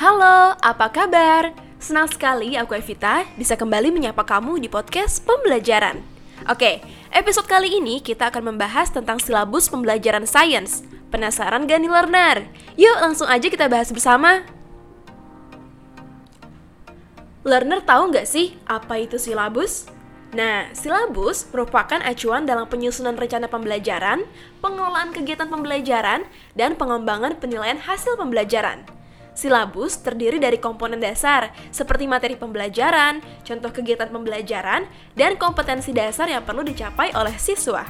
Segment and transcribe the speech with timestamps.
[0.00, 1.52] Halo, apa kabar?
[1.76, 6.00] Senang sekali aku Evita bisa kembali menyapa kamu di podcast pembelajaran.
[6.48, 6.80] Oke,
[7.12, 10.80] episode kali ini kita akan membahas tentang silabus pembelajaran sains.
[11.12, 12.48] Penasaran gak nih learner?
[12.80, 14.40] Yuk langsung aja kita bahas bersama.
[17.44, 19.84] Learner tahu nggak sih apa itu silabus?
[20.32, 24.24] Nah, silabus merupakan acuan dalam penyusunan rencana pembelajaran,
[24.64, 26.24] pengelolaan kegiatan pembelajaran,
[26.56, 28.99] dan pengembangan penilaian hasil pembelajaran.
[29.32, 34.84] Silabus terdiri dari komponen dasar seperti materi pembelajaran, contoh kegiatan pembelajaran,
[35.14, 37.86] dan kompetensi dasar yang perlu dicapai oleh siswa.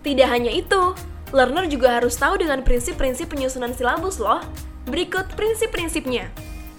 [0.00, 0.96] Tidak hanya itu,
[1.32, 4.40] learner juga harus tahu dengan prinsip-prinsip penyusunan silabus loh.
[4.88, 6.32] Berikut prinsip-prinsipnya.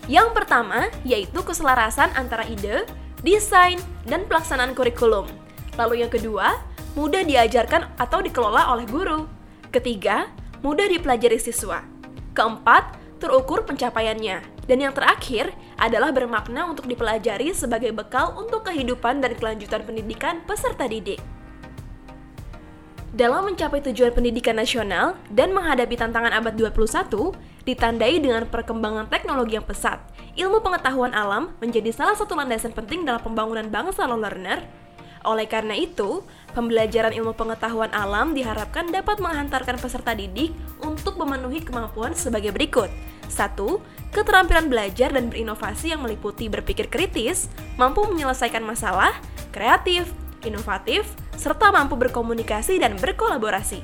[0.09, 2.89] Yang pertama yaitu keselarasan antara ide,
[3.21, 3.77] desain,
[4.09, 5.29] dan pelaksanaan kurikulum.
[5.77, 6.57] Lalu yang kedua,
[6.97, 9.29] mudah diajarkan atau dikelola oleh guru.
[9.69, 10.27] Ketiga,
[10.65, 11.90] mudah dipelajari siswa.
[12.31, 14.63] Keempat, terukur pencapaiannya.
[14.63, 20.87] Dan yang terakhir adalah bermakna untuk dipelajari sebagai bekal untuk kehidupan dan kelanjutan pendidikan peserta
[20.87, 21.19] didik.
[23.11, 27.35] Dalam mencapai tujuan pendidikan nasional dan menghadapi tantangan abad 21,
[27.67, 29.99] ditandai dengan perkembangan teknologi yang pesat,
[30.39, 34.63] ilmu pengetahuan alam menjadi salah satu landasan penting dalam pembangunan bangsa lo learner.
[35.21, 40.51] Oleh karena itu, Pembelajaran ilmu pengetahuan alam diharapkan dapat menghantarkan peserta didik
[40.83, 42.91] untuk memenuhi kemampuan sebagai berikut.
[43.31, 43.55] 1.
[44.11, 47.47] Keterampilan belajar dan berinovasi yang meliputi berpikir kritis,
[47.79, 49.15] mampu menyelesaikan masalah,
[49.55, 50.11] kreatif,
[50.43, 51.07] inovatif,
[51.39, 53.79] serta mampu berkomunikasi dan berkolaborasi.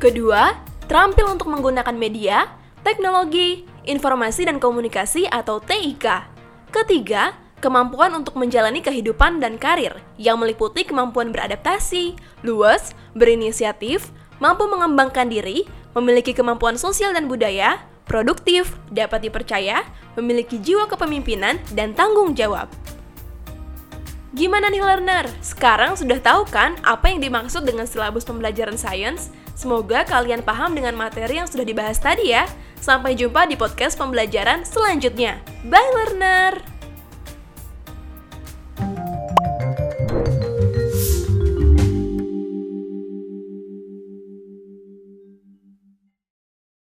[0.00, 0.56] Kedua,
[0.88, 2.48] terampil untuk menggunakan media,
[2.80, 6.32] teknologi, informasi dan komunikasi atau TIK.
[6.72, 15.28] Ketiga, kemampuan untuk menjalani kehidupan dan karir yang meliputi kemampuan beradaptasi, luas, berinisiatif, mampu mengembangkan
[15.28, 19.86] diri, memiliki kemampuan sosial dan budaya, produktif, dapat dipercaya,
[20.18, 22.66] memiliki jiwa kepemimpinan, dan tanggung jawab.
[24.34, 25.26] Gimana nih learner?
[25.42, 29.34] Sekarang sudah tahu kan apa yang dimaksud dengan silabus pembelajaran sains?
[29.58, 32.46] Semoga kalian paham dengan materi yang sudah dibahas tadi ya.
[32.80, 35.42] Sampai jumpa di podcast pembelajaran selanjutnya.
[35.66, 36.69] Bye learner!